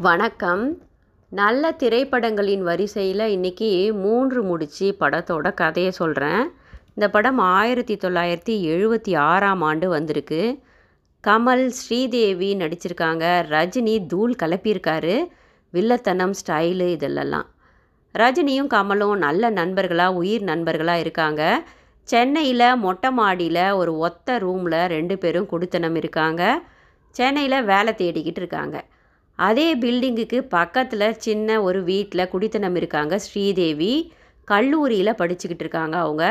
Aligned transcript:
வணக்கம். 0.00 0.82
நல்ல 1.28 1.72
திரைப்படங்களின் 1.72 2.62
வரிசையில் 2.62 3.38
இன்றைக்கி 3.38 3.92
மூன்று 3.92 4.42
முடிச்சு 4.42 4.96
படத்தோட 5.00 5.54
கதையை 5.54 5.92
சொல்கிறேன் 5.92 6.50
இந்த 6.88 7.10
படம் 7.10 7.38
ஆயிரத்தி 7.38 7.94
தொள்ளாயிரத்தி 7.94 8.50
எழுபத்தி 8.50 9.16
ஆறாம் 9.16 9.60
ஆண்டு 9.60 9.88
வந்திருக்கு. 9.88 10.58
கமல் 11.26 11.66
ஸ்ரீதேவி 11.66 12.54
நடிச்சிருக்காங்க. 12.54 13.24
ரஜினி 13.50 14.06
தூள் 14.06 14.34
கலப்பியிருக்காரு. 14.42 15.26
வில்லத்தனம் 15.72 16.34
ஸ்டைலு 16.46 16.86
இதெல்லாம். 16.90 17.46
ரஜினியும் 18.18 18.70
கமலும் 18.74 19.16
நல்ல 19.16 19.50
நண்பர்களாக 19.50 20.14
உயிர் 20.14 20.42
நண்பர்களாக 20.42 20.98
இருக்காங்க. 20.98 21.62
சென்னையில் 22.02 22.76
மொட்டை 22.76 23.10
மாடியில் 23.10 23.70
ஒரு 23.70 23.98
ஒத்த 23.98 24.38
ரூமில் 24.38 24.86
ரெண்டு 24.86 25.18
பேரும் 25.18 25.46
குடித்தனம் 25.46 25.94
இருக்காங்க. 25.94 26.62
சென்னையில் 27.10 27.64
வேலை 27.64 27.94
தேடிக்கிட்டு 27.96 28.40
இருக்காங்க. 28.44 28.84
அதே 29.38 29.76
பில்டிங்குக்கு 29.76 30.38
பக்கத்தில் 30.40 31.16
சின்ன 31.16 31.62
ஒரு 31.62 31.80
வீட்டில் 31.82 32.28
குடித்தனம் 32.28 32.76
இருக்காங்க 32.76 33.18
ஸ்ரீதேவி. 33.18 33.92
கல்லூரியில் 34.48 35.18
படிச்சுக்கிட்டு 35.20 35.64
இருக்காங்க 35.64 35.98
அவங்க. 35.98 36.24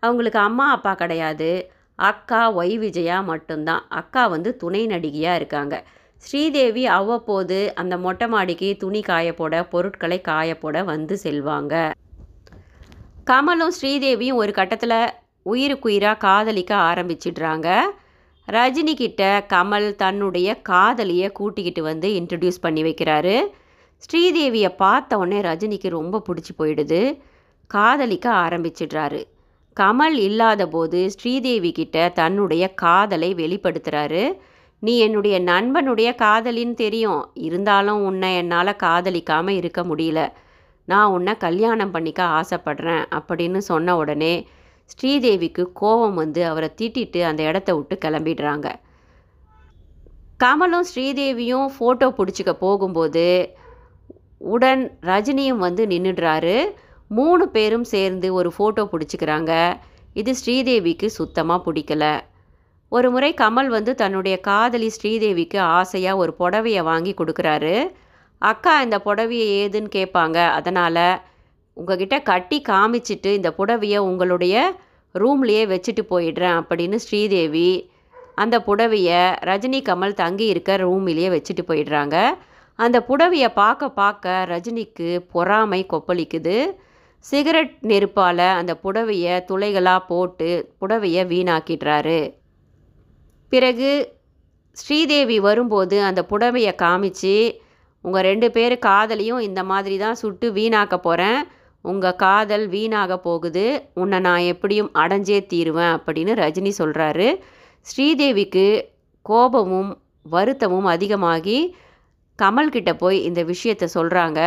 அவங்களுக்கு 0.00 0.38
அம்மா 0.38 0.70
அப்பா 0.70 0.94
கிடையாது. 0.94 1.50
அக்கா 1.98 2.56
ஒய் 2.56 2.74
விஜயா 2.74 3.20
மட்டும்தான். 3.20 3.82
அக்கா 3.88 4.26
வந்து 4.26 4.56
துணை 4.56 4.86
நடிகையாக 4.86 5.36
இருக்காங்க. 5.36 5.74
ஸ்ரீதேவி 6.16 6.86
அவ்வப்போது 6.86 7.58
அந்த 7.74 7.96
மொட்டை 7.96 8.28
மாடிக்கு 8.28 8.76
துணி 8.78 9.00
காயப்போட 9.00 9.54
பொருட்களை 9.70 10.20
காயப்போட 10.28 10.84
வந்து 10.84 11.18
செல்வாங்க. 11.22 11.74
கமலும் 13.30 13.74
ஸ்ரீதேவியும் 13.80 14.40
ஒரு 14.42 14.52
கட்டத்தில் 14.52 14.98
உயிருக்குயிராக 15.42 16.16
காதலிக்க 16.16 16.72
ஆரம்பிச்சிடுறாங்க. 16.90 17.68
ரஜினி 18.48 18.94
கிட்ட 18.94 19.46
கமல் 19.48 19.88
தன்னுடைய 19.96 20.48
காதலியை 20.62 21.28
கூட்டிக்கிட்டு 21.32 21.82
வந்து 21.82 22.08
இன்ட்ரடியூஸ் 22.08 22.60
பண்ணி 22.60 22.82
வைக்கிறாரு. 22.82 23.36
ஸ்ரீதேவியை 24.02 24.70
பார்த்த 24.76 25.18
உடனே 25.18 25.40
ரஜினிக்கு 25.40 25.88
ரொம்ப 25.88 26.22
பிடிச்சி 26.26 26.52
போயிடுது. 26.58 27.20
காதலிக்க 27.66 28.26
ஆரம்பிச்சிடுறாரு. 28.30 29.20
கமல் 29.80 30.16
இல்லாத 30.28 30.66
போது 30.68 31.10
ஸ்ரீதேவி 31.10 31.72
கிட்ட 31.72 32.08
தன்னுடைய 32.14 32.64
காதலை 32.74 33.34
வெளிப்படுத்துகிறாரு 33.34 34.24
நீ 34.78 34.98
என்னுடைய 34.98 35.40
நண்பனுடைய 35.40 36.08
காதலின்னு 36.22 36.74
தெரியும். 36.74 37.22
இருந்தாலும் 37.34 38.04
உன்னை 38.04 38.36
என்னால் 38.36 38.80
காதலிக்காமல் 38.82 39.56
இருக்க 39.56 39.82
முடியல. 39.82 40.32
நான் 40.88 41.10
உன்னை 41.10 41.36
கல்யாணம் 41.36 41.90
பண்ணிக்க 41.90 42.22
ஆசைப்படுறேன் 42.40 43.04
அப்படின்னு 43.10 43.60
சொன்ன 43.70 43.96
உடனே 43.96 44.34
ஸ்ரீதேவிக்கு 44.92 45.62
கோபம் 45.72 46.14
வந்து 46.14 46.40
அவரை 46.46 46.68
திட்டிட்டு 46.80 47.20
அந்த 47.22 47.42
இடத்த 47.42 47.70
விட்டு 47.74 47.98
கிளம்பிடுறாங்க. 48.04 48.66
கமலும் 50.42 50.86
ஸ்ரீதேவியும் 50.94 51.68
ஃபோட்டோ 51.74 52.06
பிடிச்சிக்க 52.18 52.52
போகும்போது 52.52 53.26
உடன் 54.38 54.98
ரஜினியும் 55.00 55.62
வந்து 55.66 55.86
நின்றுடுறாரு 55.86 56.56
மூணு 57.06 57.48
பேரும் 57.48 57.84
சேர்ந்து 57.84 58.34
ஒரு 58.34 58.52
ஃபோட்டோ 58.58 58.82
பிடிச்சிக்கிறாங்க. 58.92 59.52
இது 60.20 60.34
ஸ்ரீதேவிக்கு 60.44 61.06
சுத்தமாக 61.06 61.64
பிடிக்கல. 61.66 62.04
ஒரு 62.88 63.08
முறை 63.10 63.34
கமல் 63.40 63.66
வந்து 63.66 63.94
தன்னுடைய 63.94 64.40
காதலி 64.40 64.88
ஸ்ரீதேவிக்கு 64.96 65.58
ஆசையாக 65.58 66.20
ஒரு 66.22 66.34
புடவையை 66.38 66.82
வாங்கி 66.82 67.14
கொடுக்குறாரு. 67.18 67.76
அக்கா 68.38 68.82
இந்த 68.82 68.96
புடவையை 69.04 69.46
ஏதுன்னு 69.62 69.90
கேட்பாங்க. 69.96 70.38
அதனால் 70.58 71.06
உங்ககிட்ட 71.76 72.16
கட்டி 72.22 72.58
காமிச்சிட்டு 72.68 73.30
இந்த 73.38 73.50
புடவையை 73.58 73.98
உங்களுடைய 74.08 74.56
ரூம்லேயே 75.14 75.64
வச்சுட்டு 75.72 76.02
போயிடுறேன் 76.10 76.56
அப்படின்னு 76.60 76.96
ஸ்ரீதேவி 76.96 77.68
அந்த 78.36 78.56
புடவையை 78.58 79.20
ரஜினி 79.48 79.80
கமல் 79.88 80.14
தங்கி 80.14 80.46
இருக்க 80.46 80.76
ரூமிலேயே 80.76 81.28
வச்சுட்டு 81.34 81.62
போயிடுறாங்க. 81.68 82.16
அந்த 82.78 82.98
புடவையை 83.08 83.48
பார்க்க 83.54 83.88
பார்க்க 83.88 84.46
ரஜினிக்கு 84.48 85.08
பொறாமை 85.32 85.80
கொப்பளிக்குது. 85.92 86.56
சிகரெட் 87.24 87.74
நெருப்பால் 87.82 88.46
அந்த 88.58 88.72
புடவையை 88.82 89.34
துளைகளாக 89.50 90.06
போட்டு 90.06 90.48
புடவையை 90.80 91.22
வீணாக்கிடுறாரு. 91.26 92.20
பிறகு 93.52 93.90
ஸ்ரீதேவி 94.76 95.36
வரும்போது 95.40 95.96
அந்த 96.02 96.20
புடவையை 96.30 96.72
காமிச்சு 96.82 97.34
உங்கள் 98.04 98.22
ரெண்டு 98.22 98.48
பேர் 98.50 98.74
காதலையும் 98.86 99.40
இந்த 99.40 99.60
மாதிரி 99.64 99.96
தான் 99.98 100.18
சுட்டு 100.22 100.46
வீணாக்க 100.52 100.94
போகிறேன் 100.98 101.38
உங்கள் 101.84 102.18
காதல் 102.24 102.66
வீணாக 102.74 103.18
போகுது. 103.26 103.64
உன்னை 104.02 104.18
நான் 104.26 104.44
எப்படியும் 104.52 104.90
அடைஞ்சே 105.02 105.38
தீருவேன் 105.52 105.94
அப்படின்னு 105.96 106.32
ரஜினி 106.42 106.72
சொல்கிறாரு 106.80 107.28
ஸ்ரீதேவிக்கு 107.86 108.66
கோபமும் 109.26 109.90
வருத்தமும் 110.34 110.88
அதிகமாகி 110.94 111.58
கமல்கிட்ட 112.38 112.92
போய் 113.02 113.18
இந்த 113.28 113.40
விஷயத்த 113.50 113.84
சொல்கிறாங்க 113.96 114.40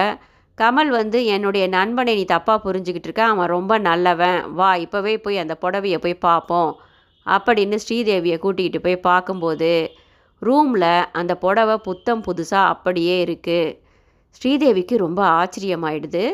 கமல் 0.57 0.91
வந்து 0.99 1.19
என்னுடைய 1.33 1.65
நண்பனை 1.75 2.13
நீ 2.19 2.23
தப்பாக 2.31 2.59
புரிஞ்சுக்கிட்டு 2.65 3.07
இருக்க. 3.09 3.23
அவன் 3.33 3.51
ரொம்ப 3.55 3.73
நல்லவன். 3.87 4.39
வா 4.59 4.69
இப்போவே 4.85 5.13
போய் 5.25 5.41
அந்த 5.43 5.55
புடவையை 5.63 5.99
போய் 6.05 6.23
பார்ப்போம் 6.27 6.71
அப்படின்னு 7.25 7.77
ஸ்ரீதேவியை 7.83 8.37
கூட்டிகிட்டு 8.45 8.79
போய் 8.85 9.05
பார்க்கும்போது 9.09 9.71
ரூமில் 10.41 10.91
அந்த 11.19 11.33
புடவை 11.43 11.75
புத்தம் 11.87 12.23
புதுசாக 12.27 12.71
அப்படியே 12.73 13.15
இருக்குது 13.25 13.75
ஸ்ரீதேவிக்கு 14.37 14.95
ரொம்ப 15.05 15.21
ஆச்சரியமாயிடுது. 15.39 16.25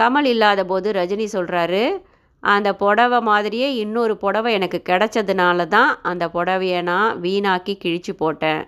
கமல் 0.00 0.24
இல்லாத 0.24 0.64
போது 0.64 0.92
ரஜினி 0.92 1.26
சொல்கிறாரு 1.32 2.02
அந்த 2.40 2.74
புடவை 2.74 3.20
மாதிரியே 3.20 3.74
இன்னொரு 3.74 4.16
புடவை 4.16 4.52
எனக்கு 4.52 4.82
கிடைச்சதுனால 4.84 5.66
தான் 5.66 6.02
அந்த 6.02 6.28
புடவையை 6.28 6.82
நான் 6.82 7.20
வீணாக்கி 7.20 7.74
கிழிச்சு 7.84 8.12
போட்டேன் 8.16 8.62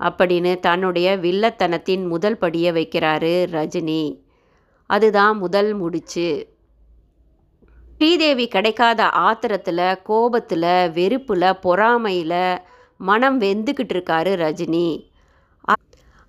அப்படின்னு 0.00 0.60
தன்னுடைய 0.60 1.16
வில்லத்தனத்தின் 1.16 2.08
முதல் 2.08 2.38
படியை 2.40 2.70
வைக்கிறாரு 2.78 3.34
ரஜினி. 3.52 4.20
அதுதான் 4.86 5.38
முதல் 5.38 5.74
முடிச்சு. 5.74 6.54
ஸ்ரீதேவி 7.96 8.48
கிடைக்காத 8.48 9.02
ஆத்திரத்தில் 9.04 10.02
கோபத்தில் 10.02 10.90
வெறுப்பில் 10.92 11.58
பொறாமையில் 11.62 12.58
மனம் 12.96 13.40
வெந்துக்கிட்டு 13.40 13.94
இருக்காரு 13.94 14.32
ரஜினி. 14.44 15.11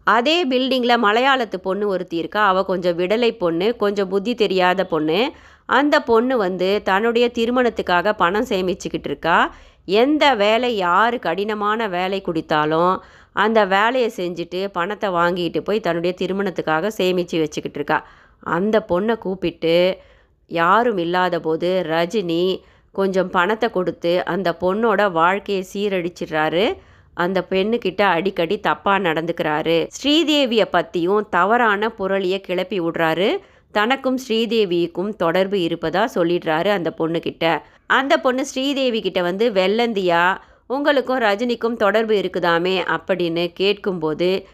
அதே 0.04 0.48
பில்டிங்கில் 0.48 1.04
மலையாளத்து 1.04 1.58
பொண்ணு 1.58 1.88
ஒருத்தி 1.88 2.18
இருக்கா. 2.18 2.48
அவள் 2.48 2.66
கொஞ்சம் 2.66 2.98
விடலை 2.98 3.38
பொண்ணு 3.38 3.76
கொஞ்சம் 3.76 4.10
புத்தி 4.10 4.36
தெரியாத 4.36 4.86
பொண்ணு. 4.86 5.32
அந்த 5.66 6.02
பொண்ணு 6.02 6.38
வந்து 6.38 6.82
தன்னுடைய 6.84 7.32
திருமணத்துக்காக 7.34 8.14
பணம் 8.14 8.50
சேமிச்சுக்கிட்டு 8.50 9.10
இருக்கா. 9.12 9.56
எந்த 9.86 10.36
வேலை 10.36 10.76
யார் 10.76 11.20
கடினமான 11.20 11.88
வேலை 11.88 12.22
கொடுத்தாலும் 12.22 13.02
அந்த 13.34 13.66
வேலையை 13.66 14.12
செஞ்சுட்டு 14.18 14.68
பணத்தை 14.72 15.10
வாங்கிட்டு 15.10 15.60
போய் 15.60 15.80
தன்னுடைய 15.80 16.16
திருமணத்துக்காக 16.22 16.88
சேமித்து 16.88 17.40
வச்சுக்கிட்டு 17.40 17.80
இருக்கா. 17.80 18.08
அந்த 18.40 18.86
பொண்ணை 18.90 19.18
கூப்பிட்டு 19.18 19.98
யாரும் 20.48 20.98
இல்லாத 20.98 21.40
போது 21.40 21.70
ரஜினி 21.88 22.60
கொஞ்சம் 22.92 23.30
பணத்தை 23.30 23.70
கொடுத்து 23.70 24.26
அந்த 24.26 24.58
பொண்ணோட 24.62 25.12
வாழ்க்கையை 25.12 25.64
சீரழிச்சிடுறாரு. 25.74 26.66
அந்த 27.14 27.46
பெண்ணுக்கிட்ட 27.50 28.02
அடிக்கடி 28.02 28.60
தப்பாக 28.68 29.00
நடந்துக்கிறாரு. 29.00 29.88
ஸ்ரீதேவியை 30.04 30.66
பற்றியும் 30.66 31.28
தவறான 31.30 31.92
புரளியை 32.00 32.42
கிளப்பி 32.42 32.82
விடுறாரு. 32.82 33.38
தனக்கும் 33.72 34.20
ஸ்ரீதேவிக்கும் 34.28 35.10
தொடர்பு 35.10 35.58
இருப்பதா 35.58 36.06
சொல்லிடுறாரு 36.16 36.68
அந்த 36.68 36.94
பொண்ணுக்கிட்ட 36.98 37.62
அந்த 37.86 38.18
பொண்ணு 38.18 38.46
ஸ்ரீதேவி 38.46 39.02
கிட்ட 39.02 39.22
வந்து 39.22 39.50
வெள்ளந்தியா 39.50 40.38
உங்களுக்கும் 40.68 41.20
ரஜினிக்கும் 41.20 41.76
தொடர்பு 41.76 42.14
இருக்குதாமே? 42.14 42.98
அப்படின்னு 42.98 43.52
கேட்கும்போது 43.54 44.48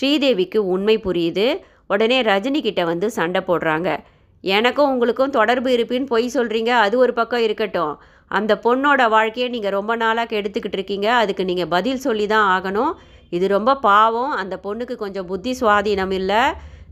ஸ்ரீதேவிக்கு 0.00 0.56
உண்மை 0.56 0.98
புரியுது. 0.98 1.58
உடனே 1.88 2.22
ரஜினி 2.22 2.60
கிட்ட 2.60 2.84
வந்து 2.84 3.10
சண்டை 3.10 3.42
போடுறாங்க. 3.46 3.98
எனக்கும் 4.40 4.90
உங்களுக்கும் 4.90 5.30
தொடர்பு 5.30 5.70
இருப்பின்னு 5.70 6.06
பொய் 6.06 6.30
சொல்கிறீங்க 6.34 6.68
அது 6.68 6.98
ஒரு 6.98 7.12
பக்கம் 7.12 7.42
இருக்கட்டும். 7.42 8.00
அந்த 8.38 8.52
பொண்ணோட 8.64 9.02
வாழ்க்கையை 9.14 9.48
நீங்கள் 9.54 9.74
ரொம்ப 9.78 9.92
நாளாக 10.02 10.28
கெடுத்துக்கிட்டு 10.32 10.78
இருக்கீங்க. 10.78 11.08
அதுக்கு 11.22 11.44
நீங்கள் 11.50 11.72
பதில் 11.76 12.04
சொல்லி 12.06 12.26
தான் 12.34 12.48
ஆகணும். 12.56 12.92
இது 13.36 13.46
ரொம்ப 13.56 13.76
பாவம். 13.88 14.32
அந்த 14.42 14.54
பொண்ணுக்கு 14.64 14.94
கொஞ்சம் 15.04 15.28
புத்தி 15.30 15.52
சுவாதீனம் 15.60 16.14
இல்லை. 16.20 16.42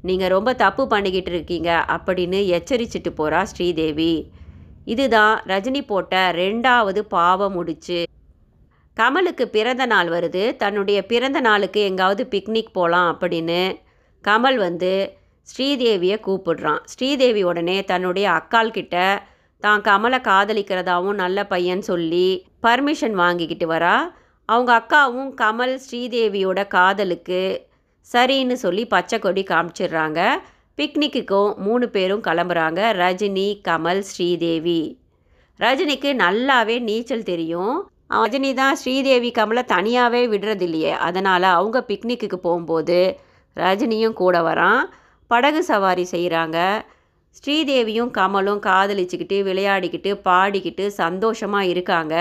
நீங்கள் 0.08 0.32
ரொம்ப 0.34 0.50
தப்பு 0.64 0.82
பண்ணிக்கிட்டு 0.94 1.30
இருக்கீங்க 1.34 1.70
அப்படின்னு 1.94 2.40
எச்சரிச்சிட்டு 2.56 3.12
போகிறா 3.20 3.40
ஸ்ரீதேவி. 3.52 4.12
இதுதான் 4.94 5.34
ரஜினி 5.52 5.80
போட்ட 5.86 6.14
ரெண்டாவது 6.42 7.00
பாவம் 7.16 7.56
முடிச்சு. 7.58 8.00
கமலுக்கு 8.96 9.44
பிறந்த 9.56 9.84
நாள் 9.86 10.08
வருது. 10.08 10.44
தன்னுடைய 10.62 10.98
பிறந்த 11.12 11.40
நாளுக்கு 11.48 11.80
எங்காவது 11.88 12.22
பிக்னிக் 12.34 12.76
போகலாம் 12.78 13.08
அப்படின்னு 13.12 13.60
கமல் 14.24 14.58
வந்து 14.66 14.92
ஸ்ரீதேவியை 15.48 16.16
கூப்பிடுறான். 16.26 16.80
ஸ்ரீதேவி 16.92 17.42
உடனே 17.50 17.76
தன்னுடைய 17.90 18.26
அக்கால்கிட்ட 18.38 18.96
தான் 19.64 19.80
கமலை 19.88 20.18
காதலிக்கிறதாவும் 20.28 21.18
நல்ல 21.22 21.38
பையன் 21.52 21.82
சொல்லி 21.90 22.28
பர்மிஷன் 22.66 23.16
வாங்கிக்கிட்டு 23.22 23.66
வரா. 23.72 23.96
அவங்க 24.48 24.70
அக்காவும் 24.80 25.30
கமல் 25.40 25.74
ஸ்ரீதேவியோட 25.86 26.60
காதலுக்கு 26.76 27.42
சரின்னு 28.08 28.56
சொல்லி 28.64 28.84
பச்சை 28.94 29.18
கொடி 29.24 29.42
காமிச்சிடுறாங்க. 29.50 30.20
பிக்னிக்குக்கும் 30.78 31.50
மூணு 31.66 31.86
பேரும் 31.94 32.24
கிளம்புறாங்க. 32.28 32.80
ரஜினி 33.02 33.48
கமல் 33.68 34.02
ஸ்ரீதேவி. 34.10 34.80
ரஜினிக்கு 35.60 36.10
நல்லாவே 36.24 36.76
நீச்சல் 36.88 37.28
தெரியும். 37.32 37.76
ரஜினி 38.16 38.50
தான் 38.60 38.76
ஸ்ரீதேவி 38.82 39.30
கமலை 39.38 39.62
தனியாகவே 39.72 40.22
விடுறது 40.34 40.64
இல்லையே 40.66 40.92
அதனால் 41.06 41.46
அவங்க 41.56 41.78
பிக்னிக்குக்கு 41.88 42.38
போகும்போது 42.46 43.00
ரஜினியும் 43.56 44.16
கூட 44.22 44.36
வரான். 44.48 44.80
படகு 45.30 45.60
சவாரி 45.70 46.04
செய்கிறாங்க 46.12 46.58
ஸ்ரீதேவியும் 47.38 48.12
கமலும் 48.18 48.60
காதலிச்சுக்கிட்டு 48.68 49.36
விளையாடிக்கிட்டு 49.48 50.12
பாடிக்கிட்டு 50.28 50.84
சந்தோஷமாக 51.02 51.70
இருக்காங்க. 51.72 52.14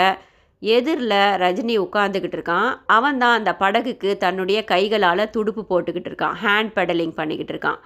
எதிரில் 0.62 1.20
ரஜினி 1.44 1.76
உட்காந்துக்கிட்டு 1.86 2.38
இருக்கான். 2.38 2.70
அவன் 2.98 3.20
தான் 3.24 3.38
அந்த 3.40 3.52
படகுக்கு 3.62 4.10
தன்னுடைய 4.24 4.60
கைகளால் 4.74 5.32
துடுப்பு 5.36 5.64
போட்டுக்கிட்டு 5.72 6.10
இருக்கான். 6.12 6.36
ஹேண்ட் 6.44 6.72
பெடலிங் 6.78 7.16
பண்ணிக்கிட்டு 7.20 7.54
இருக்கான். 7.56 7.80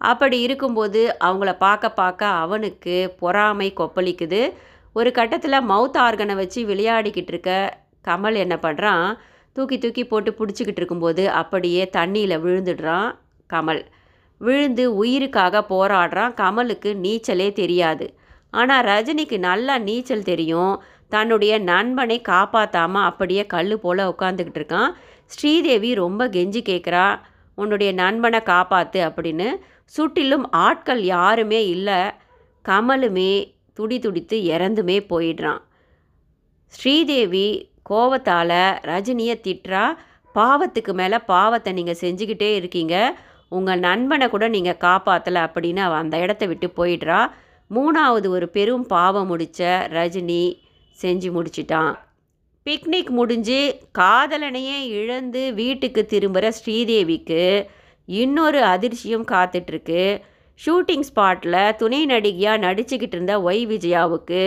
அப்படி 0.00 0.36
இருக்கும்போது 0.46 1.00
அவங்கள 1.28 1.52
பார்க்க 1.66 1.98
பார்க்க 2.00 2.26
அவனுக்கு 2.42 2.96
பொறாமை 3.22 3.68
கொப்பளிக்குது. 3.80 4.42
ஒரு 4.98 5.10
கட்டத்தில் 5.18 5.66
மவுத் 5.72 5.98
ஆர்கனை 6.06 6.34
வச்சு 6.42 6.60
விளையாடிக்கிட்டு 6.70 7.32
இருக்க 7.34 7.52
கமல் 8.08 8.36
என்ன 8.44 8.54
பண்ணுறான் 8.66 9.06
தூக்கி 9.56 9.76
தூக்கி 9.78 10.02
போட்டு 10.06 10.30
பிடிச்சிக்கிட்டு 10.38 10.80
இருக்கும்போது 10.82 11.22
அப்படியே 11.40 11.82
தண்ணியில் 11.96 12.42
விழுந்துடுறான் 12.44 13.08
கமல். 13.50 13.82
விழுந்து 14.38 14.84
உயிருக்காக 14.96 15.64
போராடுறான். 15.68 16.34
கமலுக்கு 16.42 16.90
நீச்சலே 17.04 17.52
தெரியாது. 17.52 18.06
ஆனால் 18.50 18.84
ரஜினிக்கு 18.84 19.38
நல்லா 19.38 19.78
நீச்சல் 19.78 20.28
தெரியும். 20.30 20.74
தன்னுடைய 21.08 21.58
நண்பனை 21.58 22.20
காப்பாற்றாமல் 22.20 23.02
அப்படியே 23.02 23.46
கல் 23.46 23.78
போல் 23.78 23.98
உட்காந்துக்கிட்டு 23.98 24.60
இருக்கான். 24.60 24.90
ஸ்ரீதேவி 25.26 25.94
ரொம்ப 25.94 26.28
கெஞ்சி 26.28 26.60
கேட்குறா 26.70 27.06
உன்னுடைய 27.54 27.92
நண்பனை 27.92 28.40
காப்பாற்று 28.40 29.00
அப்படின்னு. 29.08 29.48
சுற்றிலும் 29.84 30.50
ஆட்கள் 30.50 31.02
யாருமே 31.04 31.66
இல்லை. 31.66 32.00
கமலுமே 32.64 33.32
துடி 33.72 33.98
துடித்து 33.98 34.36
இறந்துமே 34.54 34.98
போயிடுறான். 35.12 35.60
ஸ்ரீதேவி 36.66 37.46
கோவத்தால் 37.90 38.58
ரஜினியை 38.90 39.36
திட்டுறா. 39.46 39.84
பாவத்துக்கு 40.34 40.92
மேலே 40.92 41.18
பாவத்தை 41.18 41.72
நீங்கள் 41.72 42.00
செஞ்சுக்கிட்டே 42.00 42.54
இருக்கீங்க. 42.54 42.96
உங்கள் 43.48 43.78
நண்பனை 43.78 44.28
கூட 44.28 44.48
நீங்கள் 44.48 44.80
காப்பாற்றலை 44.80 45.42
அப்படின்னு 45.48 45.76
அவன் 45.76 46.02
அந்த 46.02 46.16
இடத்த 46.18 46.46
விட்டு 46.46 46.68
போயிடுறா. 46.76 47.20
மூணாவது 47.70 48.28
ஒரு 48.28 48.48
பெரும் 48.48 48.86
பாவம் 48.86 49.26
முடித்த 49.26 49.88
ரஜினி 49.92 50.42
செஞ்சு 51.02 51.30
முடிச்சிட்டான். 51.36 51.92
பிக்னிக் 52.66 53.10
முடிஞ்சு 53.10 53.58
காதலனையே 53.98 54.78
இழந்து 54.86 55.54
வீட்டுக்கு 55.54 56.06
திரும்புகிற 56.06 56.52
ஸ்ரீதேவிக்கு 56.58 57.66
இன்னொரு 58.04 58.60
அதிர்ச்சியும் 58.62 59.28
காத்துட்ருக்கு. 59.30 60.02
ஷூட்டிங் 60.60 61.06
ஸ்பாட்டில் 61.08 61.76
துணை 61.76 62.06
நடிகையாக 62.06 62.62
நடிச்சுக்கிட்டு 62.66 63.16
இருந்த 63.16 63.34
ஒய் 63.40 63.62
விஜயாவுக்கு 63.66 64.42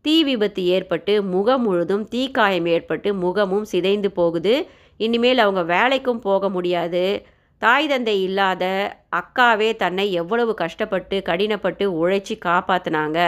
தீ 0.00 0.24
விபத்து 0.24 0.64
ஏற்பட்டு 0.66 1.22
முகம் 1.22 1.62
முழுதும் 1.62 2.08
தீக்காயம் 2.10 2.68
ஏற்பட்டு 2.68 3.14
முகமும் 3.14 3.64
சிதைந்து 3.64 4.10
போகுது. 4.10 4.66
இனிமேல் 4.96 5.38
அவங்க 5.38 5.62
வேலைக்கும் 5.74 6.24
போக 6.28 6.48
முடியாது. 6.48 7.26
தாய் 7.62 7.86
தந்தை 7.86 8.14
இல்லாத 8.22 8.64
அக்காவே 9.16 9.68
தன்னை 9.76 10.06
எவ்வளவு 10.12 10.52
கஷ்டப்பட்டு 10.54 11.16
கடினப்பட்டு 11.28 11.84
உழைச்சி 12.00 12.34
காப்பாற்றினாங்க 12.44 13.18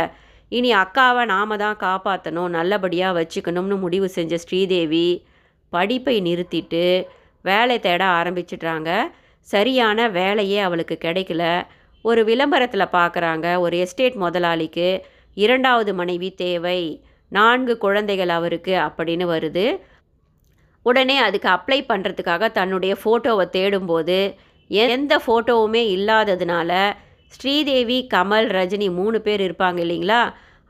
இனி 0.52 0.70
அக்காவை 0.74 1.22
நாம 1.24 1.56
தான் 1.56 1.76
காப்பாற்றணும் 1.76 2.48
நல்லபடியாக 2.48 3.16
வச்சுக்கணும்னு 3.20 3.76
முடிவு 3.78 4.08
செஞ்ச 4.08 4.34
ஸ்ரீதேவி 4.36 5.06
படிப்பை 5.72 6.16
நிறுத்திட்டு 6.22 6.84
வேலை 7.44 7.76
தேட 7.80 8.02
ஆரம்பிச்சிட்றாங்க. 8.18 8.90
சரியான 9.48 10.08
வேலையே 10.08 10.58
அவளுக்கு 10.58 10.96
கிடைக்கல. 11.04 11.42
ஒரு 12.04 12.20
விளம்பரத்தில் 12.24 12.94
பார்க்குறாங்க 12.98 13.46
ஒரு 13.58 13.76
எஸ்டேட் 13.78 14.16
முதலாளிக்கு 14.16 14.88
இரண்டாவது 15.36 15.92
மனைவி 15.94 16.30
தேவை. 16.44 16.80
நான்கு 17.32 17.74
குழந்தைகள் 17.78 18.32
அவருக்கு 18.38 18.74
அப்படின்னு 18.86 19.26
வருது. 19.34 19.66
உடனே 20.86 21.16
அதுக்கு 21.26 21.48
அப்ளை 21.48 21.78
பண்ணுறதுக்காக 21.90 22.52
தன்னுடைய 22.52 22.94
ஃபோட்டோவை 23.02 23.46
தேடும்போது 23.56 24.18
எந்த 24.70 25.14
ஃபோட்டோவுமே 25.24 25.82
இல்லாததுனால 25.96 26.70
ஸ்ரீதேவி 27.32 27.98
கமல் 28.14 28.48
ரஜினி 28.56 28.88
மூணு 28.98 29.18
பேர் 29.20 29.40
இருப்பாங்க 29.40 29.78
இல்லைங்களா? 29.84 30.20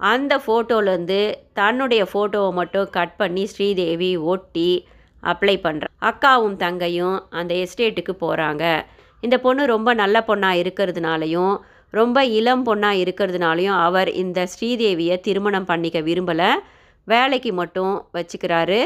அந்த 0.00 0.32
ஃபோட்டோலேருந்து 0.44 1.20
தன்னுடைய 1.52 2.02
ஃபோட்டோவை 2.12 2.50
மட்டும் 2.52 2.88
கட் 2.90 3.16
பண்ணி 3.16 3.44
ஸ்ரீதேவி 3.46 4.10
ஒட்டி 4.32 4.70
அப்ளை 5.22 5.54
பண்ணுற 5.66 5.84
அக்காவும் 6.10 6.56
தங்கையும் 6.56 7.18
அந்த 7.30 7.52
எஸ்டேட்டுக்கு 7.54 8.14
போகிறாங்க 8.24 8.64
இந்த 9.22 9.36
பொண்ணு 9.38 9.62
ரொம்ப 9.66 9.90
நல்ல 9.94 10.16
பொண்ணாக 10.28 10.60
இருக்கிறதுனாலையும் 10.62 11.54
ரொம்ப 11.94 12.18
இளம் 12.38 12.64
பொண்ணாக 12.66 13.00
இருக்கிறதுனாலையும் 13.04 13.78
அவர் 13.86 14.10
இந்த 14.22 14.40
ஸ்ரீதேவியை 14.52 15.16
திருமணம் 15.20 15.68
பண்ணிக்க 15.70 15.98
விரும்பலை. 16.00 16.50
வேலைக்கு 17.08 17.50
மட்டும் 17.52 17.94
வச்சுக்கிறாரு. 18.14 18.80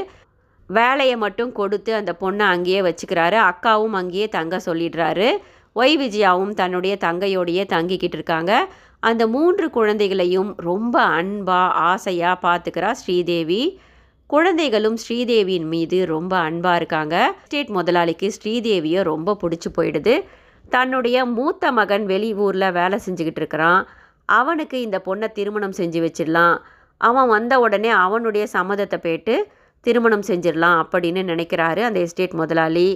வேலையை 0.68 1.16
மட்டும் 1.16 1.52
கொடுத்து 1.52 1.94
அந்த 1.94 2.12
பொண்ணை 2.20 2.44
அங்கேயே 2.54 2.80
வச்சுக்கிறாரு. 2.80 3.38
அக்காவும் 3.50 3.96
அங்கேயே 4.00 4.28
தங்க 4.28 4.56
சொல்லிடுறாரு. 4.66 5.28
ஒய் 5.76 5.94
விஜயாவும் 6.04 6.54
தன்னுடைய 6.54 6.96
தங்கையோடையே 7.00 7.64
தங்கிக்கிட்டு 7.74 8.18
இருக்காங்க. 8.18 8.52
அந்த 9.00 9.26
மூன்று 9.26 9.70
குழந்தைகளையும் 9.70 10.54
ரொம்ப 10.56 11.02
அன்பாக 11.02 11.72
ஆசையாக 11.72 12.42
பார்த்துக்கிறா 12.46 12.90
ஸ்ரீதேவி. 12.90 13.80
குழந்தைகளும் 14.26 14.98
ஸ்ரீதேவியின் 15.08 15.68
மீது 15.68 16.06
ரொம்ப 16.06 16.36
அன்பாக 16.36 16.76
இருக்காங்க. 16.76 17.34
ஸ்டேட் 17.44 17.68
முதலாளிக்கு 17.68 18.32
ஸ்ரீதேவியை 18.38 19.02
ரொம்ப 19.02 19.36
பிடிச்சி 19.42 19.70
போயிடுது. 19.76 20.24
தன்னுடைய 20.68 21.24
மூத்த 21.24 21.72
மகன் 21.72 22.06
வெளியூரில் 22.06 22.72
வேலை 22.72 22.98
செஞ்சுக்கிட்டு 23.06 23.40
இருக்கிறான். 23.42 23.88
அவனுக்கு 24.24 24.80
இந்த 24.80 25.02
பொண்ணை 25.06 25.32
திருமணம் 25.32 25.76
செஞ்சு 25.76 26.00
வச்சிடலாம். 26.06 26.56
அவன் 26.96 27.28
வந்த 27.28 27.60
உடனே 27.60 27.88
அவனுடைய 27.88 28.46
சம்மதத்தை 28.52 28.96
போயிட்டு 28.96 29.34
திருமணம் 29.80 30.26
செஞ்சிடலாம் 30.26 30.78
அப்படின்னு 30.82 31.22
நினைக்கிறாரு 31.32 31.82
அந்த 31.88 32.00
எஸ்டேட் 32.00 32.38
முதலாளி. 32.40 32.88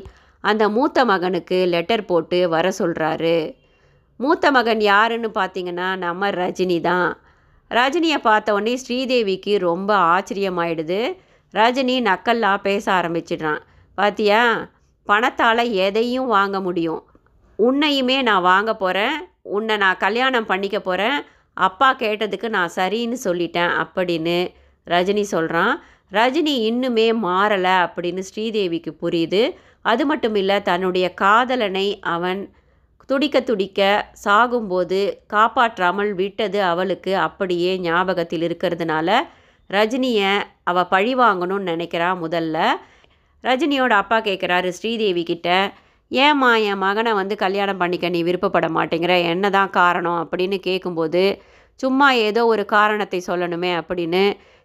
அந்த 0.44 0.68
மூத்த 0.68 1.04
மகனுக்கு 1.04 1.58
லெட்டர் 1.66 2.04
போட்டு 2.04 2.38
வர 2.48 2.72
சொல்கிறாரு 2.78 3.36
மூத்த 4.20 4.50
மகன் 4.50 4.80
யாருன்னு 4.80 5.28
பார்த்தீங்கன்னா 5.34 5.96
நம்ம 5.96 6.30
ரஜினி 6.30 6.80
தான். 6.80 7.08
ரஜினியை 7.70 8.18
பார்த்த 8.22 8.52
உடனே 8.52 8.74
ஸ்ரீதேவிக்கு 8.82 9.52
ரொம்ப 9.58 9.90
ஆச்சரியமாயிடுது. 10.14 11.00
ரஜினி 11.54 11.96
நக்கல்லாக 12.08 12.58
பேச 12.62 12.84
ஆரம்பிச்சிடுறான். 12.92 13.60
பாத்தியா 13.98 14.42
பணத்தால் 15.08 15.64
எதையும் 15.86 16.26
வாங்க 16.26 16.60
முடியும். 16.60 17.02
உன்னையுமே 17.58 18.18
நான் 18.22 18.42
வாங்க 18.42 18.70
போகிறேன் 18.76 19.16
உன்னை 19.56 19.76
நான் 19.76 19.96
கல்யாணம் 19.96 20.46
பண்ணிக்க 20.46 20.80
போகிறேன் 20.80 21.16
அப்பா 21.56 21.88
கேட்டதுக்கு 21.94 22.48
நான் 22.48 22.74
சரின்னு 22.76 23.16
சொல்லிட்டேன் 23.24 23.72
அப்படின்னு 23.82 24.36
ரஜினி 24.86 25.24
சொல்கிறான் 25.34 25.74
ரஜினி 26.12 26.54
இன்னுமே 26.70 27.06
மாறலை 27.26 27.74
அப்படின்னு 27.84 28.22
ஸ்ரீதேவிக்கு 28.30 28.92
புரியுது. 29.02 29.42
அது 29.82 30.02
மட்டும் 30.06 30.34
இல்லை 30.34 30.56
தன்னுடைய 30.62 31.06
காதலனை 31.14 31.86
அவன் 32.14 32.40
துடிக்க 33.10 33.36
துடிக்க 33.40 33.80
சாகும்போது 34.24 34.98
காப்பாற்றாமல் 35.26 36.12
விட்டது 36.14 36.58
அவளுக்கு 36.62 37.12
அப்படியே 37.26 37.70
ஞாபகத்தில் 37.78 38.44
இருக்கிறதுனால 38.48 39.08
ரஜினியை 39.70 40.30
அவள் 40.70 40.90
பழி 40.94 41.12
வாங்கணும்னு 41.14 41.70
நினைக்கிறா 41.72 42.08
முதல்ல. 42.24 42.56
ரஜினியோட 43.44 43.92
அப்பா 44.02 44.18
கேட்குறாரு 44.20 44.68
ஸ்ரீதேவி 44.68 45.22
கிட்ட 45.22 45.48
ஏம்மா 46.10 46.50
என் 46.70 46.82
மகனை 46.84 47.12
வந்து 47.12 47.34
கல்யாணம் 47.36 47.80
பண்ணிக்க 47.82 48.06
நீ 48.08 48.20
விருப்பப்பட 48.22 48.66
மாட்டேங்கிற? 48.76 49.14
என்ன 49.32 49.44
தான் 49.50 49.70
காரணம்? 49.70 50.18
அப்படின்னு 50.22 50.58
கேட்கும்போது 50.68 51.22
சும்மா 51.80 52.08
ஏதோ 52.26 52.42
ஒரு 52.46 52.64
காரணத்தை 52.76 53.20
சொல்லணுமே 53.26 53.70
அப்படின்னு 53.80 54.22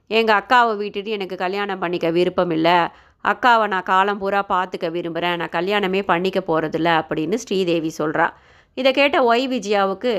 எங்கள் 0.10 0.38
அக்காவை 0.42 0.74
விட்டுட்டு 0.78 1.12
எனக்கு 1.12 1.36
கல்யாணம் 1.36 1.80
பண்ணிக்க 1.80 2.08
விருப்பம் 2.12 2.52
இல்லை 2.52 2.78
அக்காவை 3.26 3.66
நான் 3.68 3.84
காலம் 3.84 4.20
பூரா 4.20 4.42
பார்த்துக்க 4.50 4.88
விரும்புகிறேன் 4.92 5.40
நான் 5.40 5.56
கல்யாணமே 5.56 6.02
பண்ணிக்க 6.02 6.40
போகிறதில்ல 6.48 6.90
அப்படின்னு 7.02 7.38
ஸ்ரீதேவி 7.46 7.92
சொல்கிறா 7.98 8.28
இதை 8.78 8.92
கேட்ட 8.92 9.18
ஒய் 9.24 9.46
விஜயாவுக்கு 9.48 10.14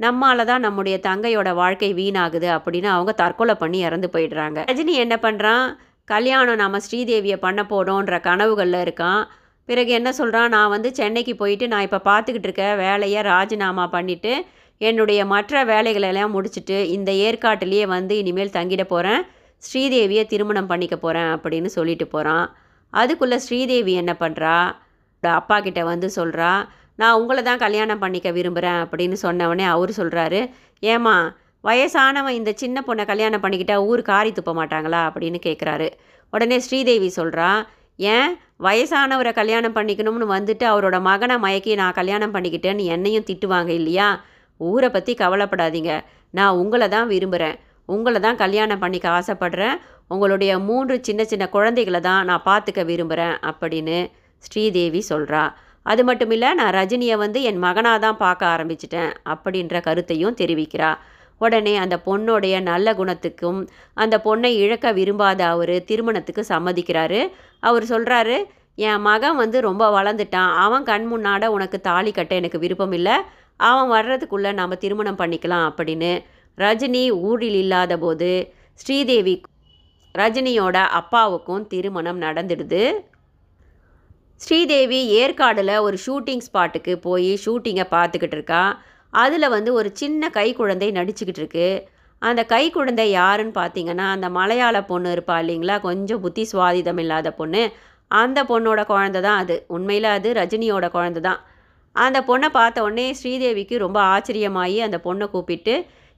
நம்மால 0.00 0.44
தான் 0.44 0.60
நம்முடைய 0.60 0.96
தங்கையோட 1.06 1.48
வாழ்க்கை 1.54 1.90
வீணாகுது 1.94 2.48
அப்படின்னு 2.56 2.88
அவங்க 2.94 3.12
தற்கொலை 3.12 3.54
பண்ணி 3.54 3.78
இறந்து 3.78 4.08
போயிடுறாங்க. 4.12 4.58
ரஜினி 4.70 4.94
என்ன 5.04 5.14
பண்ணுறான் 5.22 5.64
கல்யாணம் 6.08 6.60
நம்ம 6.62 6.76
ஸ்ரீதேவியை 6.86 7.38
பண்ண 7.46 7.62
போடோன்ற 7.62 8.20
கனவுகளில் 8.28 8.82
இருக்கான். 8.84 9.22
பிறகு 9.68 9.90
என்ன 9.92 10.10
சொல்கிறான் 10.12 10.52
நான் 10.56 10.72
வந்து 10.74 10.90
சென்னைக்கு 10.94 11.32
போயிட்டு 11.36 11.64
நான் 11.68 11.86
இப்போ 11.86 12.00
பார்த்துக்கிட்டு 12.10 12.48
இருக்க 12.48 12.66
வேலையை 12.84 13.22
ராஜினாமா 13.22 13.84
பண்ணிவிட்டு 13.96 14.32
என்னுடைய 14.80 15.24
மற்ற 15.26 15.64
வேலைகளெல்லாம் 15.64 16.34
முடிச்சுட்டு 16.34 16.84
இந்த 16.86 17.12
ஏற்காட்டிலேயே 17.12 17.86
வந்து 17.86 18.16
இனிமேல் 18.18 18.50
தங்கிட 18.50 18.82
போகிறேன் 18.82 19.22
ஸ்ரீதேவியை 19.62 20.26
திருமணம் 20.26 20.66
பண்ணிக்க 20.66 20.96
போகிறேன் 20.96 21.30
அப்படின்னு 21.36 21.66
சொல்லிட்டு 21.66 22.06
போகிறான் 22.06 22.46
அதுக்குள்ளே 22.92 23.38
ஸ்ரீதேவி 23.38 23.92
என்ன 23.92 24.16
பண்ணுறா 24.20 24.56
அப்பா 25.22 25.60
கிட்ட 25.60 25.84
வந்து 25.84 26.08
சொல்கிறா 26.16 26.50
நான் 26.94 27.18
உங்களை 27.20 27.42
தான் 27.42 27.58
கல்யாணம் 27.58 27.98
பண்ணிக்க 27.98 28.30
விரும்புகிறேன் 28.30 28.80
அப்படின்னு 28.84 29.16
சொன்னவொடனே 29.22 29.64
அவர் 29.64 29.90
சொல்கிறாரு 29.90 30.40
ஏமா 30.82 31.16
வயசானவன் 31.64 32.32
இந்த 32.32 32.52
சின்ன 32.52 32.82
பொண்ணை 32.86 33.04
கல்யாணம் 33.04 33.42
பண்ணிக்கிட்டா 33.42 33.76
ஊர் 33.84 34.02
காரி 34.02 34.32
துப்ப 34.32 34.52
மாட்டாங்களா? 34.54 35.00
அப்படின்னு 35.08 35.38
கேட்குறாரு 35.46 35.88
உடனே 36.32 36.58
ஸ்ரீதேவி 36.58 37.12
சொல்கிறா 37.16 37.48
ஏன் 37.98 38.30
வயசானவரை 38.60 39.32
கல்யாணம் 39.32 39.74
பண்ணிக்கணும்னு 39.74 40.26
வந்துட்டு 40.26 40.64
அவரோட 40.64 41.00
மகனை 41.00 41.36
மயக்கி 41.36 41.74
நான் 41.74 41.92
கல்யாணம் 41.92 42.34
பண்ணிக்கிட்டேன்னு 42.34 42.84
என்னையும் 42.84 43.24
திட்டுவாங்க 43.24 43.68
இல்லையா? 43.68 44.08
ஊரை 44.68 44.88
பற்றி 44.96 45.12
கவலைப்படாதீங்க. 45.22 45.92
நான் 46.34 46.58
உங்களை 46.62 46.86
தான் 46.96 47.10
விரும்புகிறேன் 47.14 47.56
உங்களை 47.88 48.18
தான் 48.26 48.40
கல்யாணம் 48.42 48.82
பண்ணிக்க 48.82 49.06
ஆசைப்படுறேன். 49.18 49.76
உங்களுடைய 50.14 50.52
மூன்று 50.68 50.94
சின்ன 51.06 51.22
சின்ன 51.30 51.44
குழந்தைகளை 51.54 52.00
தான் 52.08 52.26
நான் 52.30 52.46
பார்த்துக்க 52.48 52.80
விரும்புகிறேன் 52.90 53.36
அப்படின்னு 53.50 53.98
ஸ்ரீதேவி 54.46 55.00
சொல்கிறா 55.12 55.44
அது 55.92 56.02
மட்டும் 56.08 56.32
இல்லை 56.34 56.48
நான் 56.58 56.74
ரஜினியை 56.78 57.16
வந்து 57.22 57.38
என் 57.48 57.60
மகனாக 57.64 57.98
தான் 58.04 58.18
பார்க்க 58.22 58.52
ஆரம்பிச்சிட்டேன் 58.54 59.12
அப்படின்ற 59.32 59.76
கருத்தையும் 59.86 60.36
தெரிவிக்கிறா. 60.40 60.90
உடனே 61.40 61.72
அந்த 61.82 61.96
பொண்ணுடைய 62.06 62.54
நல்ல 62.68 62.94
குணத்துக்கும் 63.00 63.60
அந்த 64.02 64.14
பொண்ணை 64.26 64.50
இழக்க 64.62 64.92
விரும்பாத 64.98 65.40
அவர் 65.52 65.74
திருமணத்துக்கு 65.90 66.42
சம்மதிக்கிறாரு. 66.52 67.20
அவர் 67.68 67.84
சொல்கிறாரு 67.92 68.36
என் 68.88 69.04
மகன் 69.08 69.38
வந்து 69.42 69.58
ரொம்ப 69.68 69.84
வளர்ந்துட்டான். 69.96 70.50
அவன் 70.64 70.86
கண் 70.90 71.06
முன்னாட 71.12 71.46
உனக்கு 71.56 71.78
தாலி 71.88 72.12
கட்ட 72.18 72.34
எனக்கு 72.40 72.58
விருப்பம் 72.64 72.94
இல்லை. 72.98 73.16
அவன் 73.60 73.90
வர்றதுக்குள்ளே 73.90 74.52
நாம் 74.52 74.78
திருமணம் 74.78 75.18
பண்ணிக்கலாம் 75.18 75.66
அப்படின்னு 75.68 76.12
ரஜினி 76.58 77.10
ஊரில் 77.10 77.54
இல்லாத 77.54 77.98
போது 77.98 78.30
ஸ்ரீதேவி 78.74 79.34
ரஜினியோட 80.14 80.76
அப்பாவுக்கும் 81.00 81.66
திருமணம் 81.66 82.20
நடந்துடுது. 82.22 82.82
ஸ்ரீதேவி 84.40 85.00
ஏற்காடில் 85.20 85.74
ஒரு 85.78 85.96
ஷூட்டிங் 86.06 86.44
ஸ்பாட்டுக்கு 86.46 86.92
போய் 86.96 87.30
ஷூட்டிங்கை 87.44 87.84
பார்த்துக்கிட்டு 87.90 88.36
இருக்கா. 88.38 88.62
அதில் 89.12 89.48
வந்து 89.48 89.72
ஒரு 89.72 89.90
சின்ன 89.92 90.30
கை 90.30 90.52
குழந்தை 90.52 90.88
நடிச்சுக்கிட்டு 90.92 91.42
இருக்கு. 91.42 91.68
அந்த 92.22 92.44
கை 92.44 92.70
குழந்தை 92.70 93.10
யாருன்னு 93.10 93.54
பார்த்தீங்கன்னா 93.60 94.06
அந்த 94.14 94.28
மலையாள 94.28 94.76
பொண்ணு 94.84 95.08
இருப்பா 95.14 95.36
இல்லைங்களா? 95.42 95.80
கொஞ்சம் 95.80 96.20
புத்தி 96.20 96.48
சுவாதிதம் 96.52 96.98
இல்லாத 96.98 97.32
பொண்ணு. 97.32 97.62
அந்த 98.10 98.38
பொண்ணோட 98.44 98.80
குழந்த 98.92 99.20
தான் 99.20 99.38
அது. 99.38 99.64
உண்மையில் 99.68 100.08
அது 100.16 100.32
ரஜினியோட 100.32 100.90
குழந்தை 100.90 101.22
தான் 101.22 101.40
அந்த 102.04 102.18
பொண்ணை 102.28 102.48
பார்த்த 102.48 102.82
உடனே 102.82 103.06
ஸ்ரீதேவிக்கு 103.20 103.76
ரொம்ப 103.78 103.98
ஆச்சரியமாகி 104.14 104.78
அந்த 104.78 104.98
பொண்ணை 105.04 105.26
கூப்பிட்டு 105.30 105.74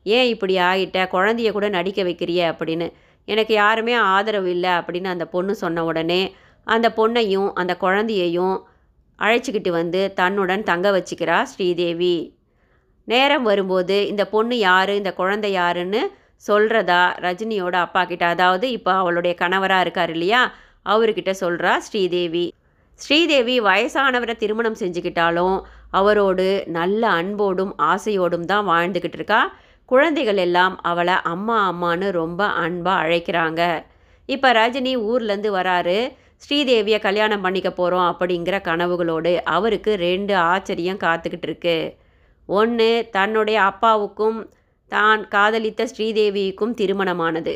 ஏன் 0.07 0.29
இப்படி 0.29 0.55
ஆகிட்ட? 0.69 0.99
குழந்தைய 1.15 1.49
கூட 1.53 1.67
நடிக்க 1.69 2.03
வைக்கிறிய? 2.03 2.41
அப்படின்னு. 2.53 2.87
எனக்கு 3.29 3.55
யாருமே 3.55 3.95
ஆதரவு 4.13 4.51
இல்லை 4.51 4.71
அப்படின்னு 4.71 5.05
அந்த 5.05 5.27
பொண்ணு 5.27 5.55
சொன்ன 5.55 5.85
உடனே 5.85 6.23
அந்த 6.67 6.87
பொண்ணையும் 6.97 7.51
அந்த 7.53 7.73
குழந்தையையும் 7.77 8.57
அழைச்சிக்கிட்டு 9.19 9.71
வந்து 9.71 10.01
தன்னுடன் 10.13 10.63
தங்க 10.63 10.89
வச்சுக்கிறா 10.91 11.39
ஸ்ரீதேவி. 11.43 12.15
நேரம் 13.09 13.43
வரும்போது 13.43 13.97
இந்த 14.07 14.25
பொண்ணு 14.27 14.59
யார்? 14.59 14.93
இந்த 15.01 15.11
குழந்தை 15.13 15.51
யாருன்னு 15.53 16.03
சொல்கிறதா 16.49 17.03
ரஜினியோட 17.27 17.77
அப்பா 17.87 18.03
கிட்ட 18.05 18.25
அதாவது 18.27 18.67
இப்போ 18.71 18.93
அவளுடைய 18.93 19.33
கணவராக 19.35 19.81
இருக்கார் 19.81 20.11
இல்லையா 20.11 20.43
அவர்கிட்ட 20.87 21.33
சொல்கிறா 21.41 21.73
ஸ்ரீதேவி. 21.87 22.47
ஸ்ரீதேவி 23.03 23.57
வயசானவரை 23.69 24.35
திருமணம் 24.43 24.81
செஞ்சுக்கிட்டாலும் 24.81 25.57
அவரோடு 25.99 26.47
நல்ல 26.79 27.03
அன்போடும் 27.21 27.73
ஆசையோடும் 27.93 28.49
தான் 28.53 28.67
வாழ்ந்துக்கிட்டு 28.73 29.19
இருக்கா. 29.21 29.41
குழந்தைகள் 29.89 30.41
எல்லாம் 30.47 30.75
அவளை 30.91 31.15
அம்மா 31.33 31.57
அம்மான்னு 31.71 32.09
ரொம்ப 32.21 32.41
அன்பாக 32.65 33.03
அழைக்கிறாங்க. 33.05 33.63
இப்போ 34.29 34.49
ரஜினி 34.61 34.93
ஊர்லேருந்து 35.11 35.51
வராரு. 35.59 35.99
ஸ்ரீதேவியை 36.45 36.99
கல்யாணம் 37.07 37.43
பண்ணிக்க 37.47 37.71
போகிறோம் 37.71 38.07
அப்படிங்கிற 38.11 38.57
கனவுகளோடு 38.69 39.33
அவருக்கு 39.57 39.91
ரெண்டு 40.07 40.35
ஆச்சரியம் 40.53 41.03
காத்துக்கிட்டு 41.07 41.49
இருக்கு. 41.51 41.79
ஒன்று 42.49 42.91
தன்னுடைய 43.17 43.59
அப்பாவுக்கும் 43.71 44.39
தான் 44.93 45.21
காதலித்த 45.35 45.83
ஸ்ரீதேவிக்கும் 45.93 46.77
திருமணமானது. 46.81 47.55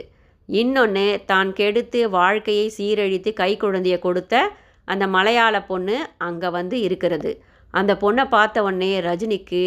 இன்னொன்று 0.48 1.06
தான் 1.30 1.50
கெடுத்து 1.58 2.00
வாழ்க்கையை 2.18 2.66
சீரழித்து 2.76 3.30
கை 3.40 3.52
குழந்தையை 3.62 3.98
கொடுத்த 3.98 4.42
அந்த 4.84 5.04
மலையாள 5.06 5.56
பொண்ணு 5.66 5.96
அங்கே 6.18 6.48
வந்து 6.48 6.80
இருக்கிறது. 6.80 7.30
அந்த 7.74 7.92
பொண்ணை 7.94 8.24
பார்த்த 8.28 8.62
உடனே 8.62 8.92
ரஜினிக்கு 9.00 9.64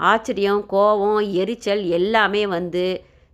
ஆச்சரியம் 0.00 0.66
கோபம் 0.66 1.20
எரிச்சல் 1.42 1.82
எல்லாமே 1.98 2.42
வந்து 2.46 2.84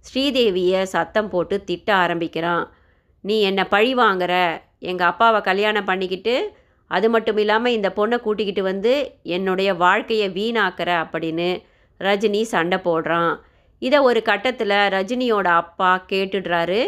ஸ்ரீதேவியை 0.05 0.83
சத்தம் 0.83 1.29
போட்டு 1.29 1.57
திட்ட 1.65 1.89
ஆரம்பிக்கிறான். 1.95 2.65
நீ 3.25 3.37
என்னை 3.41 3.65
பழி 3.65 3.93
வாங்குற? 3.95 4.35
எங்கள் 4.91 5.07
அப்பாவை 5.07 5.41
கல்யாணம் 5.41 5.85
பண்ணிக்கிட்டு 5.85 6.35
அது 6.91 7.07
மட்டும் 7.11 7.39
இல்லாமல் 7.43 7.73
இந்த 7.73 7.89
பொண்ணை 7.97 8.17
கூட்டிக்கிட்டு 8.21 8.63
வந்து 8.63 8.93
என்னுடைய 9.37 9.71
வாழ்க்கையை 9.75 10.29
வீணாக்கிற 10.31 10.91
அப்படின்னு 11.03 11.49
ரஜினி 12.01 12.43
சண்டை 12.43 12.79
போடுறான். 12.85 13.33
இதை 13.83 13.99
ஒரு 13.99 14.21
கட்டத்தில் 14.23 14.77
ரஜினியோட 14.95 15.49
அப்பா 15.63 15.91
கேட்டுடுறாரு. 16.13 16.81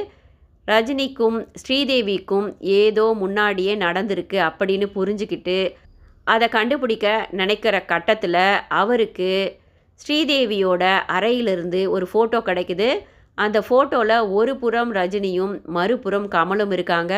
ரஜினிக்கும் 0.68 1.38
ஸ்ரீதேவிக்கும் 1.60 2.48
ஏதோ 2.80 3.04
முன்னாடியே 3.22 3.74
நடந்திருக்கு 3.84 4.38
அப்படின்னு 4.48 4.86
புரிஞ்சுக்கிட்டு 4.96 5.58
அதை 6.26 6.46
கண்டுபிடிக்க 6.56 7.06
நினைக்கிற 7.30 7.76
கட்டத்தில் 7.92 8.42
அவருக்கு 8.80 9.30
ஸ்ரீதேவியோட 10.00 10.82
அறையிலிருந்து 11.16 11.80
ஒரு 11.94 12.06
ஃபோட்டோ 12.10 12.38
கிடைக்குது. 12.48 12.88
அந்த 13.38 13.58
ஃபோட்டோவில் 13.66 14.16
ஒரு 14.38 14.52
புறம் 14.56 14.92
ரஜினியும் 14.98 15.54
மறுபுறம் 15.76 16.28
கமலும் 16.34 16.72
இருக்காங்க. 16.76 17.14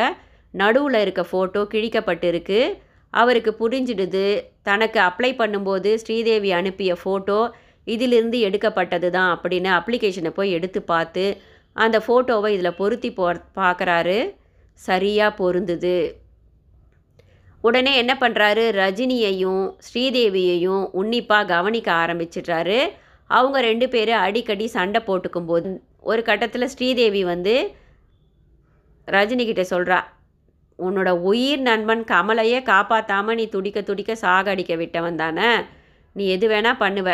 நடுவில் 0.53 0.99
இருக்க 1.01 1.21
ஃபோட்டோ 1.31 1.61
கிழிக்கப்பட்டிருக்கு. 1.73 2.61
அவருக்கு 3.13 3.51
புரிஞ்சிடுது. 3.61 4.25
தனக்கு 4.69 4.99
அப்ளை 5.09 5.31
பண்ணும்போது 5.41 5.89
ஸ்ரீதேவி 6.03 6.51
அனுப்பிய 6.59 6.91
ஃபோட்டோ 7.01 7.39
இதிலிருந்து 7.87 8.37
எடுக்கப்பட்டது 8.47 9.07
தான் 9.17 9.29
அப்படின்னு 9.35 9.69
அப்ளிகேஷனை 9.77 10.31
போய் 10.35 10.55
எடுத்து 10.57 10.79
பார்த்து 10.91 11.23
அந்த 11.75 11.97
ஃபோட்டோவை 12.07 12.49
இதில் 12.55 12.79
பொருத்தி 12.79 13.09
போ 13.13 13.25
பார்க்குறாரு. 13.55 14.17
சரியாக 14.73 15.37
பொருந்துது. 15.41 15.97
உடனே 17.63 17.91
என்ன 17.95 18.13
பண்ணுறாரு 18.19 18.63
ரஜினியையும் 18.81 19.65
ஸ்ரீதேவியையும் 19.87 20.83
உன்னிப்பாக 20.91 21.45
கவனிக்க 21.45 21.91
ஆரம்பிச்சிடுறாரு. 21.93 22.79
அவங்க 23.29 23.61
ரெண்டு 23.61 23.89
பேரும் 23.89 24.23
அடிக்கடி 24.27 24.67
சண்டை 24.67 25.01
போட்டுக்கும் 25.05 25.45
போது 25.45 25.69
ஒரு 25.99 26.21
கட்டத்தில் 26.23 26.71
ஸ்ரீதேவி 26.73 27.23
வந்து 27.23 27.53
ரஜினிகிட்ட 29.07 29.63
சொல்கிறா 29.73 29.99
உன்னோட 30.79 31.09
உயிர் 31.29 31.61
நண்பன் 31.61 32.03
கமலையே 32.03 32.59
காப்பாற்றாமல் 32.63 33.35
நீ 33.35 33.45
துடிக்க 33.47 33.81
துடிக்க 33.81 34.11
சாகடிக்க 34.21 34.75
விட்டவன் 34.77 35.15
தானே. 35.15 35.49
நீ 36.15 36.23
எது 36.27 36.47
வேணால் 36.49 36.79
பண்ணுவ. 36.79 37.09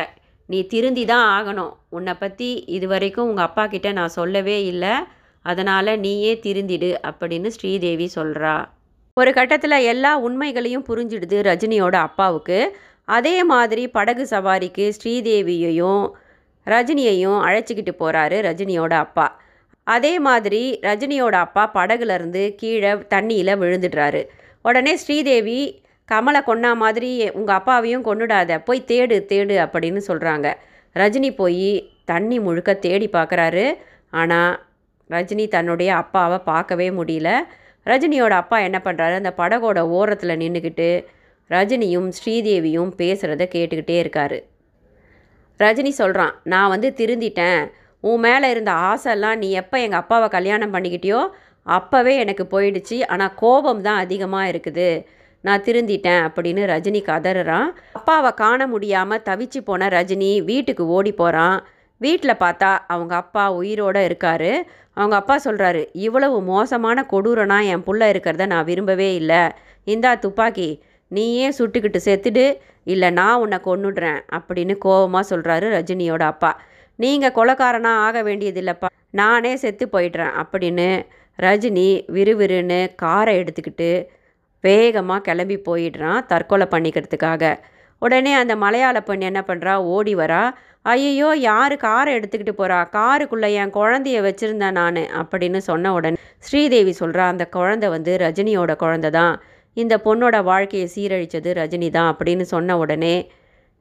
நீ 0.50 0.60
திருந்தி 0.74 1.04
தான் 1.12 1.28
ஆகணும். 1.38 1.74
உன்னை 1.98 2.14
பற்றி 2.24 2.50
இது 2.76 2.88
வரைக்கும் 2.94 3.30
உங்கள் 3.30 3.48
அப்பா 3.48 3.64
கிட்ட 3.74 3.88
நான் 4.00 4.18
சொல்லவே 4.20 4.58
இல்லை. 4.72 4.94
அதனால் 5.46 5.92
நீயே 6.06 6.34
திருந்திடு 6.46 6.92
அப்படின்னு 7.10 7.50
ஸ்ரீதேவி 7.58 8.08
சொல்கிறா 8.18 8.56
ஒரு 9.18 9.32
கட்டத்தில் 9.38 9.86
எல்லா 9.92 10.12
உண்மைகளையும் 10.28 10.88
புரிஞ்சிடுது 10.90 11.38
ரஜினியோட 11.50 11.96
அப்பாவுக்கு. 12.08 12.60
அதே 13.18 13.36
மாதிரி 13.52 13.84
படகு 13.98 14.24
சவாரிக்கு 14.32 14.86
ஸ்ரீதேவியையும் 14.98 16.06
ரஜினியையும் 16.68 17.40
அழைச்சிக்கிட்டு 17.48 17.94
போகிறாரு 18.02 18.38
ரஜினியோட 18.48 18.94
அப்பா. 19.06 19.28
அதே 19.88 20.14
மாதிரி 20.28 20.62
ரஜினியோட 20.88 21.36
அப்பா 21.46 21.64
படகுலேருந்து 21.78 22.44
கீழே 22.62 22.92
தண்ணியில் 23.14 23.60
விழுந்துடுறாரு. 23.62 24.22
உடனே 24.66 24.94
ஸ்ரீதேவி 25.04 25.60
கமலை 26.10 26.42
கொன்னா 26.50 26.72
மாதிரி 26.84 27.12
உங்கள் 27.40 27.58
அப்பாவையும் 27.60 28.06
கொண்டுடாத 28.08 28.60
போய் 28.68 28.88
தேடு 28.92 29.16
தேடு 29.32 29.56
அப்படின்னு 29.66 30.02
சொல்கிறாங்க 30.10 30.48
ரஜினி 30.96 31.30
போய் 31.42 31.70
தண்ணி 32.12 32.38
முழுக்க 32.46 32.72
தேடி 32.86 33.08
பார்க்குறாரு 33.18 33.66
ஆனால் 34.22 34.54
ரஜினி 35.10 35.46
தன்னுடைய 35.56 35.90
அப்பாவை 36.02 36.38
பார்க்கவே 36.52 36.88
முடியல. 37.00 37.30
ரஜினியோட 37.86 38.34
அப்பா 38.42 38.58
என்ன 38.68 38.78
பண்ணுறாரு 38.86 39.16
அந்த 39.22 39.32
படகோட 39.38 39.80
ஓரத்தில் 39.98 40.40
நின்றுக்கிட்டு 40.42 40.90
ரஜினியும் 41.50 42.08
ஸ்ரீதேவியும் 42.18 42.92
பேசுகிறத 43.02 43.44
கேட்டுக்கிட்டே 43.56 43.98
இருக்காரு. 44.04 44.40
ரஜினி 45.60 45.92
சொல்கிறான் 46.00 46.34
நான் 46.54 46.72
வந்து 46.74 46.90
திருந்திட்டேன். 47.00 47.62
உன் 48.04 48.24
மேலே 48.26 48.48
இருந்த 48.54 48.72
ஆசைலாம் 48.90 49.40
நீ 49.44 49.48
எப்போ 49.62 49.78
எங்கள் 49.86 50.02
அப்பாவை 50.02 50.28
கல்யாணம் 50.36 50.74
பண்ணிக்கிட்டியோ 50.74 51.22
அப்போவே 51.66 52.14
எனக்கு 52.24 52.44
போயிடுச்சு. 52.52 52.98
ஆனால் 53.14 53.34
கோபம் 53.44 53.82
தான் 53.88 54.02
அதிகமாக 54.04 54.52
இருக்குது. 54.54 54.90
நான் 55.42 55.64
திருந்திட்டேன் 55.64 56.22
அப்படின்னு 56.28 56.62
ரஜினி 56.74 57.02
கதறான் 57.10 57.70
அப்பாவை 57.92 58.32
காண 58.34 58.68
முடியாமல் 58.68 59.26
தவிச்சு 59.30 59.58
போன 59.58 59.88
ரஜினி 59.88 60.44
வீட்டுக்கு 60.44 60.86
ஓடி 60.88 61.12
போகிறான் 61.12 61.58
வீட்டில் 61.98 62.42
பார்த்தா 62.44 62.78
அவங்க 62.88 63.16
அப்பா 63.16 63.54
உயிரோடு 63.54 64.02
இருக்கார். 64.06 64.52
அவங்க 64.94 65.16
அப்பா 65.16 65.40
சொல்கிறாரு 65.44 65.86
இவ்வளவு 65.94 66.42
மோசமான 66.42 67.06
கொடூரனா 67.12 67.58
என் 67.66 67.84
புள்ள 67.84 68.04
இருக்கிறத 68.14 68.46
நான் 68.46 68.66
விரும்பவே 68.66 69.16
இல்லை. 69.16 69.50
இந்தா 69.84 70.16
துப்பாக்கி 70.16 70.84
நீயே 71.08 71.50
சுட்டுக்கிட்டு 71.50 72.00
செத்துடு. 72.06 72.46
இல்லை 72.84 73.10
நான் 73.10 73.40
உன்னை 73.40 73.60
கொண்டுடுறேன் 73.66 74.20
அப்படின்னு 74.38 74.78
கோபமாக 74.78 75.36
சொல்கிறாரு 75.36 75.66
ரஜினியோட 75.78 76.20
அப்பா. 76.20 76.62
நீங்கள் 76.96 77.32
கொலக்காரனாக 77.32 78.04
ஆக 78.08 78.24
வேண்டியதில்லைப்பா. 78.24 78.88
நானே 79.10 79.56
செத்து 79.56 79.86
போயிடுறேன் 79.92 80.34
அப்படின்னு 80.42 81.06
ரஜினி 81.40 82.06
விறுவிறுன்னு 82.08 82.96
காரை 82.96 83.38
எடுத்துக்கிட்டு 83.38 84.10
வேகமாக 84.68 85.26
கிளம்பி 85.28 85.58
போயிடுறான் 85.68 86.22
தற்கொலை 86.32 86.68
பண்ணிக்கிறதுக்காக. 86.74 87.44
உடனே 88.02 88.32
அந்த 88.40 88.54
மலையாள 88.64 88.98
பெண் 89.08 89.28
என்ன 89.30 89.42
பண்ணுறா 89.48 89.74
ஓடி 89.96 90.14
வரா. 90.22 90.42
ஐயோ 90.94 91.30
யார் 91.50 91.76
காரை 91.86 92.10
எடுத்துக்கிட்டு 92.18 92.54
போகிறா 92.58 92.78
காருக்குள்ளே 92.96 93.50
என் 93.62 93.74
குழந்தைய 93.78 94.18
வச்சுருந்தேன் 94.26 94.78
நான் 94.80 95.00
அப்படின்னு 95.22 95.60
சொன்ன 95.70 95.92
உடனே 95.98 96.20
ஸ்ரீதேவி 96.48 96.94
சொல்கிறா 97.00 97.24
அந்த 97.34 97.46
குழந்தை 97.58 97.88
வந்து 97.96 98.12
ரஜினியோட 98.26 98.72
குழந்தை 98.84 99.10
தான். 99.18 99.36
இந்த 99.78 99.96
பொண்ணோட 100.06 100.36
வாழ்க்கையை 100.52 100.88
சீரழித்தது 100.94 101.50
ரஜினி 101.60 101.90
தான் 101.98 102.10
அப்படின்னு 102.12 102.46
சொன்ன 102.54 102.78
உடனே 102.84 103.16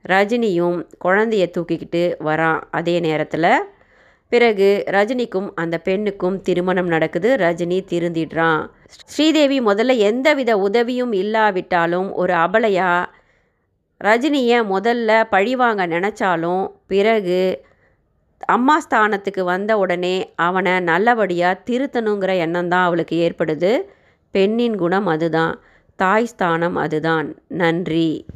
ரஜினியும் 0.05 0.79
குழந்தைய 1.05 1.45
தூக்கிக்கிட்டு 1.57 2.03
வரான். 2.29 2.61
அதே 2.79 2.97
நேரத்தில் 3.07 3.51
பிறகு 4.29 4.85
ரஜினிக்கும் 4.87 5.51
அந்த 5.55 5.79
பெண்ணுக்கும் 5.79 6.43
திருமணம் 6.43 6.87
நடக்குது. 6.87 7.37
ரஜினி 7.37 7.79
திருந்திடுறான். 7.91 8.67
ஸ்ரீதேவி 9.05 9.61
முதல்ல 9.61 9.97
எந்தவித 9.97 10.59
உதவியும் 10.59 11.13
இல்லாவிட்டாலும் 11.13 12.13
ஒரு 12.13 12.35
அபலையா 12.35 13.07
ரஜினியை 14.05 14.59
முதல்ல 14.71 15.25
பழிவாங்க 15.31 15.87
நினச்சாலும் 15.87 16.71
பிறகு 16.87 17.65
அம்மா 18.39 18.81
ஸ்தானத்துக்கு 18.81 19.41
வந்த 19.41 19.79
உடனே 19.79 20.33
அவனை 20.37 20.81
நல்லபடியாக 20.81 21.61
திருத்தணுங்கிற 21.67 22.37
எண்ணம் 22.37 22.69
தான் 22.69 22.85
அவளுக்கு 22.85 23.17
ஏற்படுது. 23.17 23.81
பெண்ணின் 24.31 24.77
குணம் 24.77 25.07
அதுதான். 25.07 25.61
தாய் 25.97 26.25
ஸ்தானம் 26.25 26.77
அதுதான். 26.77 27.35
நன்றி. 27.49 28.27